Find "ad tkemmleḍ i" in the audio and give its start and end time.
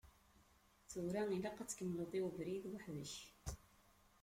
1.59-2.19